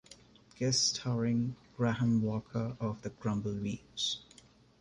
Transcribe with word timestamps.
Guest 0.57 0.95
starring 0.95 1.55
Graham 1.77 2.23
Walker 2.23 2.75
of 2.79 3.03
The 3.03 3.11
Grumbleweeds. 3.11 4.23